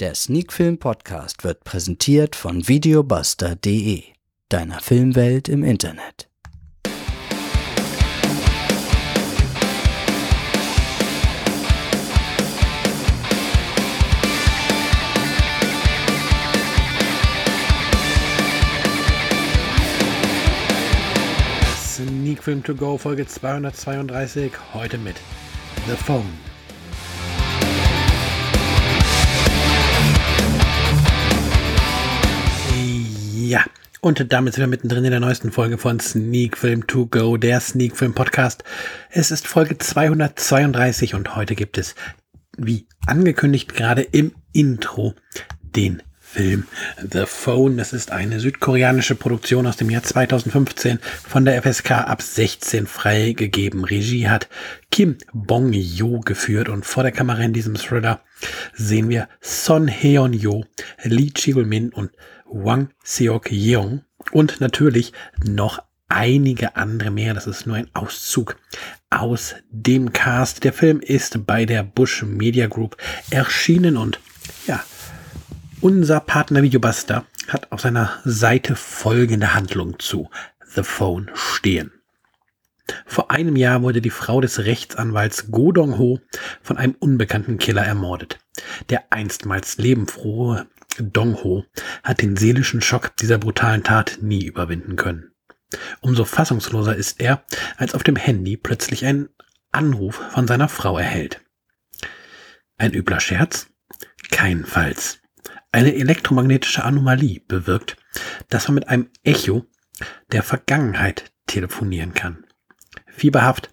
Der 0.00 0.14
Sneakfilm 0.14 0.78
Podcast 0.78 1.44
wird 1.44 1.62
präsentiert 1.62 2.34
von 2.34 2.66
videobuster.de, 2.66 4.02
deiner 4.48 4.80
Filmwelt 4.80 5.46
im 5.50 5.62
Internet. 5.62 6.26
Sneak 21.76 22.42
Film 22.42 22.62
To 22.62 22.74
Go 22.74 22.96
Folge 22.96 23.26
232, 23.26 24.50
heute 24.72 24.96
mit 24.96 25.16
The 25.86 25.94
Phone. 25.94 26.49
Und 34.00 34.32
damit 34.32 34.54
sind 34.54 34.62
wir 34.62 34.68
mittendrin 34.68 35.04
in 35.04 35.10
der 35.10 35.20
neuesten 35.20 35.52
Folge 35.52 35.76
von 35.76 36.00
Sneak 36.00 36.56
Film 36.56 36.86
To 36.86 37.06
Go, 37.06 37.36
der 37.36 37.60
Sneak 37.60 37.96
Film 37.96 38.14
Podcast. 38.14 38.64
Es 39.10 39.30
ist 39.30 39.46
Folge 39.46 39.76
232 39.76 41.14
und 41.14 41.36
heute 41.36 41.54
gibt 41.54 41.76
es, 41.76 41.94
wie 42.56 42.86
angekündigt, 43.06 43.74
gerade 43.74 44.02
im 44.02 44.32
Intro 44.52 45.14
den 45.62 46.02
Film 46.18 46.66
The 46.98 47.24
Phone. 47.26 47.76
Das 47.76 47.92
ist 47.92 48.10
eine 48.12 48.40
südkoreanische 48.40 49.16
Produktion 49.16 49.66
aus 49.66 49.76
dem 49.76 49.90
Jahr 49.90 50.02
2015 50.02 50.98
von 51.28 51.44
der 51.44 51.60
FSK 51.62 51.90
ab 51.90 52.22
16 52.22 52.86
freigegeben. 52.86 53.84
Regie 53.84 54.28
hat 54.28 54.48
Kim 54.90 55.18
Bong-yo 55.32 56.20
geführt 56.20 56.68
und 56.68 56.86
vor 56.86 57.02
der 57.02 57.12
Kamera 57.12 57.42
in 57.42 57.52
diesem 57.52 57.74
Thriller 57.74 58.20
sehen 58.72 59.08
wir 59.08 59.28
Son 59.40 59.88
Heon-yo, 59.88 60.64
Lee 61.02 61.30
Chi-min 61.30 61.90
und 61.90 62.12
Wang 62.52 62.90
Seok-yeong 63.04 64.02
und 64.32 64.60
natürlich 64.60 65.12
noch 65.44 65.82
einige 66.08 66.76
andere 66.76 67.10
mehr. 67.10 67.34
Das 67.34 67.46
ist 67.46 67.66
nur 67.66 67.76
ein 67.76 67.88
Auszug 67.94 68.56
aus 69.08 69.54
dem 69.70 70.12
Cast. 70.12 70.64
Der 70.64 70.72
Film 70.72 71.00
ist 71.00 71.46
bei 71.46 71.64
der 71.64 71.82
Bush 71.82 72.22
Media 72.22 72.66
Group 72.66 72.96
erschienen 73.30 73.96
und 73.96 74.20
ja, 74.66 74.82
unser 75.80 76.20
Partner 76.20 76.62
Videobuster 76.62 77.24
hat 77.48 77.72
auf 77.72 77.80
seiner 77.80 78.18
Seite 78.24 78.76
folgende 78.76 79.54
Handlung 79.54 79.98
zu 79.98 80.28
The 80.74 80.82
Phone 80.82 81.30
stehen. 81.34 81.92
Vor 83.06 83.30
einem 83.30 83.56
Jahr 83.56 83.82
wurde 83.82 84.00
die 84.00 84.10
Frau 84.10 84.40
des 84.40 84.64
Rechtsanwalts 84.64 85.50
Go 85.50 85.70
Dong-ho 85.72 86.20
von 86.60 86.76
einem 86.76 86.96
unbekannten 86.98 87.58
Killer 87.58 87.84
ermordet. 87.84 88.38
Der 88.88 89.04
einstmals 89.10 89.78
lebenfrohe 89.78 90.66
Dong-ho 90.98 91.64
hat 92.02 92.22
den 92.22 92.36
seelischen 92.36 92.80
Schock 92.80 93.16
dieser 93.16 93.38
brutalen 93.38 93.82
Tat 93.82 94.18
nie 94.20 94.44
überwinden 94.44 94.96
können. 94.96 95.32
Umso 96.00 96.24
fassungsloser 96.24 96.96
ist 96.96 97.20
er, 97.20 97.44
als 97.76 97.94
auf 97.94 98.02
dem 98.02 98.16
Handy 98.16 98.56
plötzlich 98.56 99.04
ein 99.04 99.28
Anruf 99.72 100.20
von 100.32 100.48
seiner 100.48 100.68
Frau 100.68 100.98
erhält. 100.98 101.40
Ein 102.76 102.92
übler 102.92 103.20
Scherz? 103.20 103.68
Keinenfalls. 104.30 105.20
Eine 105.72 105.94
elektromagnetische 105.94 106.84
Anomalie 106.84 107.40
bewirkt, 107.46 107.96
dass 108.48 108.66
man 108.66 108.76
mit 108.76 108.88
einem 108.88 109.10
Echo 109.22 109.66
der 110.32 110.42
Vergangenheit 110.42 111.32
telefonieren 111.46 112.14
kann. 112.14 112.44
Fieberhaft 113.06 113.70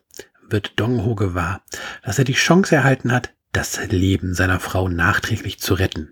wird 0.49 0.79
Dong-ho 0.79 1.15
gewahr, 1.15 1.63
dass 2.03 2.19
er 2.19 2.25
die 2.25 2.33
Chance 2.33 2.75
erhalten 2.75 3.11
hat, 3.11 3.33
das 3.51 3.79
Leben 3.87 4.33
seiner 4.33 4.59
Frau 4.59 4.87
nachträglich 4.87 5.59
zu 5.59 5.73
retten. 5.73 6.11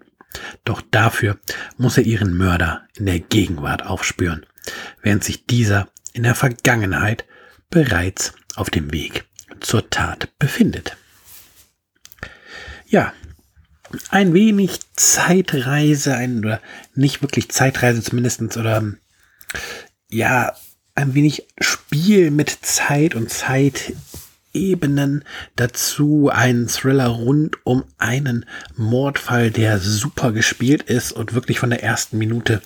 Doch 0.63 0.81
dafür 0.91 1.37
muss 1.77 1.97
er 1.97 2.03
ihren 2.03 2.35
Mörder 2.37 2.87
in 2.95 3.05
der 3.05 3.19
Gegenwart 3.19 3.85
aufspüren, 3.85 4.45
während 5.01 5.23
sich 5.23 5.45
dieser 5.45 5.87
in 6.13 6.23
der 6.23 6.35
Vergangenheit 6.35 7.25
bereits 7.69 8.33
auf 8.55 8.69
dem 8.69 8.91
Weg 8.93 9.25
zur 9.59 9.89
Tat 9.89 10.29
befindet. 10.39 10.95
Ja, 12.87 13.13
ein 14.09 14.33
wenig 14.33 14.79
Zeitreise, 14.95 16.15
ein, 16.15 16.39
oder 16.39 16.61
nicht 16.93 17.21
wirklich 17.21 17.49
Zeitreise 17.49 18.01
zumindestens 18.01 18.57
oder 18.57 18.83
ja, 20.09 20.55
ein 20.95 21.13
wenig 21.13 21.47
Spiel 21.59 22.31
mit 22.31 22.49
Zeit 22.49 23.15
und 23.15 23.29
Zeit 23.29 23.93
Ebenen. 24.55 25.23
Dazu 25.55 26.31
ein 26.33 26.67
Thriller 26.67 27.05
rund 27.07 27.57
um 27.65 27.83
einen 27.97 28.45
Mordfall, 28.75 29.51
der 29.51 29.79
super 29.79 30.31
gespielt 30.31 30.83
ist 30.83 31.11
und 31.11 31.33
wirklich 31.33 31.59
von 31.59 31.69
der 31.69 31.83
ersten 31.83 32.17
Minute 32.17 32.61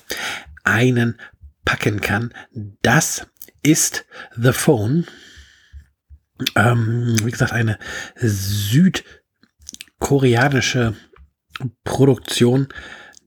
einen 0.63 1.19
packen 1.65 1.99
kann. 2.01 2.33
Das 2.81 3.27
ist 3.61 4.05
The 4.37 4.53
Phone. 4.53 5.05
Ähm, 6.55 7.17
wie 7.23 7.31
gesagt, 7.31 7.51
eine 7.51 7.77
südkoreanische 8.15 10.95
Produktion, 11.83 12.69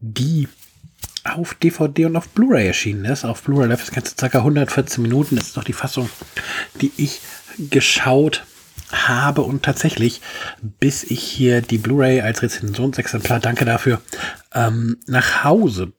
die 0.00 0.48
auf 1.24 1.54
DVD 1.54 2.06
und 2.06 2.16
auf 2.16 2.28
Blu-ray 2.30 2.66
erschienen 2.66 3.04
ist. 3.04 3.24
Auf 3.24 3.42
Blu-ray 3.42 3.68
läuft 3.68 3.82
das 3.82 3.94
Ganze 3.94 4.16
ca. 4.16 4.38
114 4.38 5.02
Minuten. 5.02 5.36
Das 5.36 5.48
ist 5.48 5.56
noch 5.56 5.64
die 5.64 5.72
Fassung, 5.72 6.08
die 6.80 6.92
ich 6.96 7.20
geschaut 7.70 8.44
habe 8.92 9.42
und 9.42 9.62
tatsächlich, 9.62 10.20
bis 10.60 11.04
ich 11.04 11.22
hier 11.22 11.60
die 11.60 11.78
Blu-ray 11.78 12.20
als 12.20 12.42
Rezensionsexemplar, 12.42 13.40
danke 13.40 13.64
dafür, 13.64 14.00
ähm, 14.54 14.98
nach 15.06 15.44
Hause 15.44 15.92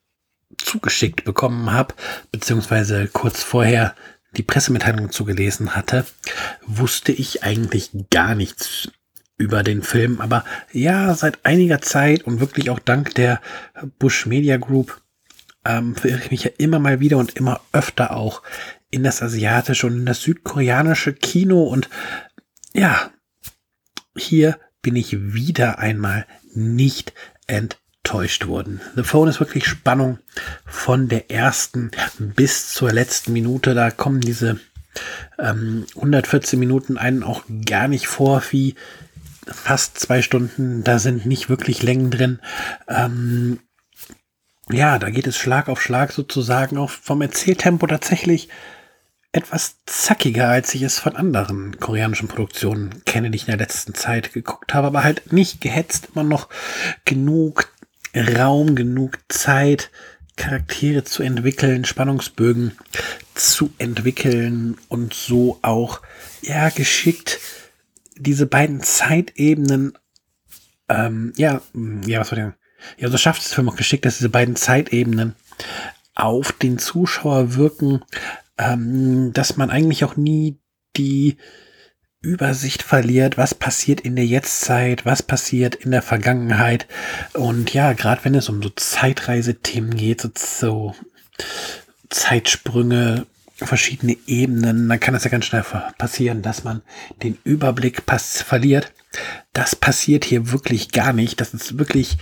zugeschickt 0.57 1.23
bekommen 1.23 1.71
habe, 1.71 1.95
beziehungsweise 2.31 3.07
kurz 3.07 3.43
vorher 3.43 3.95
die 4.37 4.43
Pressemitteilung 4.43 5.11
zugelesen 5.11 5.75
hatte, 5.75 6.05
wusste 6.65 7.11
ich 7.11 7.43
eigentlich 7.43 7.91
gar 8.09 8.35
nichts 8.35 8.89
über 9.37 9.63
den 9.63 9.81
Film. 9.81 10.21
Aber 10.21 10.43
ja, 10.71 11.13
seit 11.13 11.45
einiger 11.45 11.81
Zeit 11.81 12.23
und 12.23 12.39
wirklich 12.39 12.69
auch 12.69 12.79
dank 12.79 13.13
der 13.15 13.41
Bush 13.99 14.25
Media 14.25 14.57
Group 14.57 15.01
ähm, 15.65 15.95
verirre 15.95 16.19
ich 16.19 16.31
mich 16.31 16.43
ja 16.43 16.51
immer 16.57 16.79
mal 16.79 16.99
wieder 16.99 17.17
und 17.17 17.35
immer 17.35 17.61
öfter 17.71 18.15
auch 18.15 18.41
in 18.89 19.03
das 19.03 19.21
asiatische 19.21 19.87
und 19.87 19.97
in 19.97 20.05
das 20.05 20.21
südkoreanische 20.21 21.13
Kino 21.13 21.63
und 21.63 21.89
ja, 22.73 23.11
hier 24.15 24.59
bin 24.81 24.95
ich 24.95 25.33
wieder 25.33 25.79
einmal 25.79 26.25
nicht 26.53 27.13
enttäuscht 27.47 28.47
worden. 28.47 28.81
The 28.95 29.03
Phone 29.03 29.29
ist 29.29 29.39
wirklich 29.39 29.65
Spannung 29.65 30.19
von 30.65 31.07
der 31.07 31.31
ersten 31.31 31.91
bis 32.19 32.73
zur 32.73 32.91
letzten 32.91 33.33
Minute. 33.33 33.73
Da 33.73 33.91
kommen 33.91 34.21
diese 34.21 34.59
ähm, 35.39 35.85
114 35.95 36.59
Minuten 36.59 36.97
einen 36.97 37.23
auch 37.23 37.43
gar 37.65 37.87
nicht 37.87 38.07
vor 38.07 38.43
wie 38.51 38.75
fast 39.47 39.99
zwei 39.99 40.21
Stunden. 40.21 40.83
Da 40.83 40.99
sind 40.99 41.25
nicht 41.25 41.49
wirklich 41.49 41.81
Längen 41.83 42.11
drin. 42.11 42.39
Ähm, 42.87 43.59
ja, 44.69 44.99
da 44.99 45.09
geht 45.09 45.27
es 45.27 45.37
Schlag 45.37 45.67
auf 45.67 45.81
Schlag 45.81 46.11
sozusagen 46.11 46.77
auch 46.77 46.89
vom 46.89 47.21
Erzähltempo 47.21 47.87
tatsächlich 47.87 48.49
etwas 49.33 49.77
zackiger, 49.87 50.47
als 50.47 50.73
ich 50.75 50.83
es 50.83 50.99
von 50.99 51.15
anderen 51.15 51.79
koreanischen 51.79 52.27
Produktionen 52.27 53.03
kenne, 53.03 53.31
die 53.31 53.37
ich 53.37 53.47
in 53.47 53.57
der 53.57 53.57
letzten 53.57 53.95
Zeit 53.95 54.31
geguckt 54.31 54.73
habe, 54.73 54.87
aber 54.87 55.03
halt 55.03 55.33
nicht 55.33 55.59
gehetzt, 55.59 56.09
immer 56.13 56.23
noch 56.23 56.49
genug 57.03 57.73
Raum, 58.15 58.75
genug 58.75 59.17
Zeit, 59.29 59.89
Charaktere 60.35 61.03
zu 61.03 61.23
entwickeln, 61.23 61.83
Spannungsbögen 61.83 62.77
zu 63.33 63.73
entwickeln 63.79 64.77
und 64.87 65.13
so 65.13 65.59
auch, 65.63 66.01
ja, 66.41 66.69
geschickt 66.69 67.39
diese 68.15 68.45
beiden 68.45 68.81
Zeitebenen, 68.81 69.97
ähm, 70.89 71.33
ja, 71.35 71.61
ja, 72.05 72.19
was 72.19 72.29
soll 72.29 72.37
ich 72.37 72.43
sagen? 72.45 72.55
Ja, 72.97 73.09
so 73.09 73.17
schafft 73.17 73.41
es 73.41 73.53
Film 73.53 73.69
auch 73.69 73.75
geschickt, 73.75 74.05
dass 74.05 74.17
diese 74.17 74.29
beiden 74.29 74.55
Zeitebenen 74.55 75.35
auf 76.15 76.51
den 76.51 76.77
Zuschauer 76.77 77.55
wirken, 77.55 78.03
ähm, 78.57 79.31
dass 79.33 79.57
man 79.57 79.69
eigentlich 79.69 80.03
auch 80.03 80.15
nie 80.15 80.59
die 80.95 81.37
Übersicht 82.21 82.83
verliert, 82.83 83.37
was 83.37 83.53
passiert 83.53 83.99
in 84.01 84.15
der 84.15 84.25
Jetztzeit, 84.25 85.05
was 85.05 85.21
passiert 85.21 85.75
in 85.75 85.91
der 85.91 86.01
Vergangenheit. 86.01 86.87
Und 87.33 87.73
ja, 87.73 87.93
gerade 87.93 88.23
wenn 88.23 88.33
es 88.33 88.47
um 88.47 88.63
so 88.63 88.69
Zeitreisethemen 88.69 89.95
geht, 89.95 90.21
so, 90.21 90.31
so 90.35 90.95
Zeitsprünge, 92.09 93.25
verschiedene 93.55 94.17
Ebenen, 94.25 94.87
dann 94.87 94.99
kann 94.99 95.15
es 95.15 95.25
ja 95.25 95.29
ganz 95.29 95.45
schnell 95.45 95.65
passieren, 95.97 96.41
dass 96.41 96.63
man 96.63 96.81
den 97.21 97.37
Überblick 97.43 98.03
verliert. 98.07 98.93
Das 99.51 99.75
passiert 99.75 100.25
hier 100.25 100.51
wirklich 100.51 100.91
gar 100.91 101.13
nicht. 101.13 101.41
Das 101.41 101.53
ist 101.53 101.77
wirklich 101.77 102.17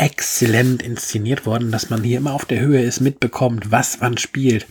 exzellent 0.00 0.82
inszeniert 0.82 1.44
worden, 1.44 1.70
dass 1.70 1.90
man 1.90 2.02
hier 2.02 2.16
immer 2.16 2.32
auf 2.32 2.46
der 2.46 2.60
Höhe 2.60 2.82
ist, 2.82 3.00
mitbekommt, 3.00 3.70
was 3.70 4.00
man 4.00 4.16
spielt, 4.16 4.66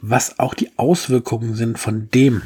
was 0.00 0.38
auch 0.38 0.54
die 0.54 0.70
Auswirkungen 0.78 1.54
sind 1.54 1.78
von 1.78 2.08
dem, 2.10 2.42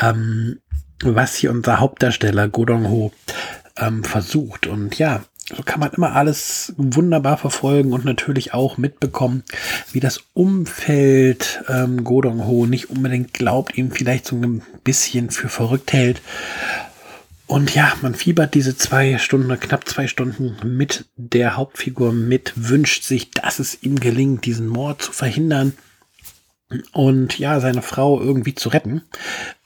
ähm, 0.00 0.60
was 1.02 1.34
hier 1.34 1.50
unser 1.50 1.80
Hauptdarsteller 1.80 2.48
Godong 2.48 2.88
Ho 2.88 3.12
ähm, 3.76 4.04
versucht. 4.04 4.68
Und 4.68 4.98
ja, 4.98 5.24
so 5.48 5.64
kann 5.64 5.80
man 5.80 5.90
immer 5.90 6.14
alles 6.14 6.74
wunderbar 6.76 7.36
verfolgen 7.38 7.92
und 7.92 8.04
natürlich 8.04 8.54
auch 8.54 8.78
mitbekommen, 8.78 9.42
wie 9.90 10.00
das 10.00 10.20
Umfeld 10.34 11.64
ähm, 11.68 12.04
Godong 12.04 12.46
Ho 12.46 12.66
nicht 12.66 12.88
unbedingt 12.88 13.34
glaubt, 13.34 13.76
ihm 13.76 13.90
vielleicht 13.90 14.26
so 14.26 14.36
ein 14.36 14.62
bisschen 14.84 15.30
für 15.30 15.48
verrückt 15.48 15.92
hält. 15.92 16.22
Und 17.52 17.74
ja, 17.74 17.92
man 18.00 18.14
fiebert 18.14 18.54
diese 18.54 18.78
zwei 18.78 19.18
Stunden, 19.18 19.60
knapp 19.60 19.86
zwei 19.86 20.06
Stunden 20.06 20.56
mit 20.64 21.04
der 21.16 21.54
Hauptfigur 21.54 22.10
mit, 22.10 22.54
wünscht 22.56 23.02
sich, 23.02 23.30
dass 23.30 23.58
es 23.58 23.82
ihm 23.82 24.00
gelingt, 24.00 24.46
diesen 24.46 24.66
Mord 24.66 25.02
zu 25.02 25.12
verhindern 25.12 25.74
und 26.92 27.38
ja, 27.38 27.60
seine 27.60 27.82
Frau 27.82 28.22
irgendwie 28.22 28.54
zu 28.54 28.70
retten. 28.70 29.02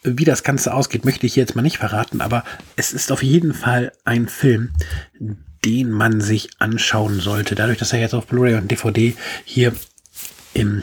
Wie 0.03 0.25
das 0.25 0.43
Ganze 0.43 0.75
ausgeht, 0.75 1.05
möchte 1.05 1.27
ich 1.27 1.37
jetzt 1.37 1.55
mal 1.55 1.63
nicht 1.63 1.79
verraten, 1.79 2.23
aber 2.23 2.43
es 2.75 2.93
ist 2.93 3.13
auf 3.13 3.23
jeden 3.23 3.55
Fall 3.55 3.93
ein 4.05 4.27
Film, 4.27 4.73
den 5.65 5.93
man 5.93 6.21
sich 6.21 6.49
anschauen 6.59 7.21
sollte. 7.21 7.55
Dadurch, 7.55 7.79
dass 7.79 7.93
er 7.93 8.01
jetzt 8.01 8.15
auf 8.15 8.27
Blu-ray 8.27 8.57
und 8.57 8.69
DVD 8.69 9.15
hier 9.45 9.73
im 10.55 10.83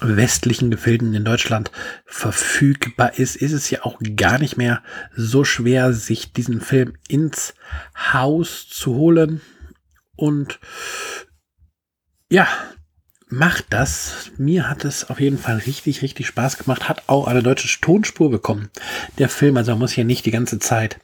westlichen 0.00 0.70
Gefilden 0.70 1.14
in 1.14 1.24
Deutschland 1.24 1.70
verfügbar 2.06 3.18
ist, 3.18 3.36
ist 3.36 3.52
es 3.52 3.70
ja 3.70 3.84
auch 3.84 3.98
gar 4.16 4.38
nicht 4.38 4.56
mehr 4.56 4.82
so 5.16 5.44
schwer, 5.44 5.92
sich 5.92 6.32
diesen 6.32 6.60
Film 6.60 6.94
ins 7.08 7.54
Haus 8.12 8.68
zu 8.68 8.94
holen. 8.94 9.40
Und 10.16 10.60
ja, 12.30 12.48
macht 13.28 13.66
das. 13.70 14.30
Mir 14.36 14.68
hat 14.68 14.84
es 14.84 15.08
auf 15.10 15.20
jeden 15.20 15.38
Fall 15.38 15.58
richtig, 15.58 16.02
richtig 16.02 16.26
Spaß 16.26 16.58
gemacht. 16.58 16.88
Hat 16.88 17.04
auch 17.08 17.26
eine 17.26 17.42
deutsche 17.42 17.80
Tonspur 17.80 18.30
bekommen. 18.30 18.70
Der 19.18 19.28
Film, 19.28 19.56
also 19.56 19.72
man 19.72 19.80
muss 19.80 19.92
hier 19.92 20.04
nicht 20.04 20.26
die 20.26 20.30
ganze 20.30 20.58
Zeit 20.58 20.98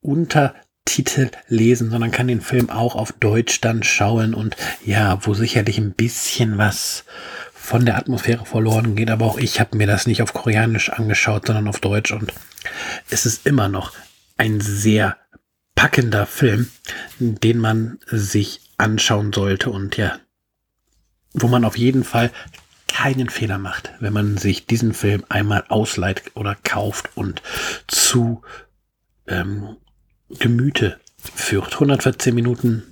Untertitel 0.00 1.30
lesen, 1.48 1.90
sondern 1.90 2.10
kann 2.10 2.28
den 2.28 2.40
Film 2.40 2.70
auch 2.70 2.96
auf 2.96 3.12
Deutsch 3.12 3.60
dann 3.60 3.82
schauen 3.82 4.34
und 4.34 4.56
ja, 4.84 5.18
wo 5.24 5.34
sicherlich 5.34 5.78
ein 5.78 5.92
bisschen 5.92 6.58
was 6.58 7.04
von 7.62 7.86
der 7.86 7.96
Atmosphäre 7.96 8.44
verloren 8.44 8.96
geht, 8.96 9.10
aber 9.10 9.24
auch 9.24 9.38
ich 9.38 9.60
habe 9.60 9.76
mir 9.76 9.86
das 9.86 10.06
nicht 10.06 10.20
auf 10.20 10.32
Koreanisch 10.32 10.90
angeschaut, 10.90 11.46
sondern 11.46 11.68
auf 11.68 11.80
Deutsch 11.80 12.10
und 12.12 12.32
es 13.08 13.24
ist 13.24 13.46
immer 13.46 13.68
noch 13.68 13.92
ein 14.36 14.60
sehr 14.60 15.16
packender 15.76 16.26
Film, 16.26 16.68
den 17.18 17.58
man 17.58 17.98
sich 18.06 18.60
anschauen 18.78 19.32
sollte 19.32 19.70
und 19.70 19.96
ja, 19.96 20.18
wo 21.34 21.46
man 21.46 21.64
auf 21.64 21.78
jeden 21.78 22.02
Fall 22.02 22.30
keinen 22.88 23.30
Fehler 23.30 23.58
macht, 23.58 23.92
wenn 24.00 24.12
man 24.12 24.36
sich 24.36 24.66
diesen 24.66 24.92
Film 24.92 25.24
einmal 25.28 25.64
ausleiht 25.68 26.32
oder 26.34 26.56
kauft 26.64 27.10
und 27.14 27.42
zu 27.86 28.42
ähm, 29.28 29.76
Gemüte 30.28 30.98
führt. 31.16 31.74
114 31.74 32.34
Minuten 32.34 32.91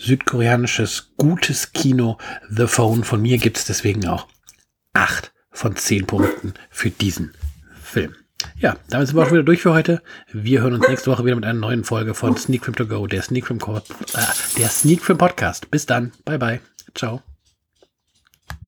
südkoreanisches 0.00 1.12
gutes 1.16 1.72
Kino. 1.72 2.18
The 2.50 2.66
Phone 2.66 3.04
von 3.04 3.22
mir 3.22 3.38
gibt 3.38 3.58
es 3.58 3.64
deswegen 3.64 4.06
auch 4.06 4.26
acht 4.92 5.32
von 5.52 5.76
zehn 5.76 6.06
Punkten 6.06 6.54
für 6.70 6.90
diesen 6.90 7.34
Film. 7.82 8.14
Ja, 8.58 8.76
damit 8.88 9.08
sind 9.08 9.16
wir 9.16 9.22
auch 9.22 9.32
wieder 9.32 9.42
durch 9.42 9.62
für 9.62 9.72
heute. 9.72 10.02
Wir 10.32 10.62
hören 10.62 10.74
uns 10.74 10.88
nächste 10.88 11.10
Woche 11.10 11.24
wieder 11.24 11.36
mit 11.36 11.44
einer 11.44 11.58
neuen 11.58 11.84
Folge 11.84 12.14
von 12.14 12.36
Sneak 12.36 12.64
Film 12.64 12.76
To 12.76 12.86
Go, 12.86 13.06
der 13.06 13.22
Sneak 13.22 13.46
Film, 13.46 13.60
äh, 13.60 13.80
der 14.58 14.68
Sneak 14.68 15.02
Film 15.02 15.18
Podcast. 15.18 15.70
Bis 15.70 15.86
dann. 15.86 16.12
Bye 16.24 16.38
bye. 16.38 16.60
Ciao. 16.94 17.22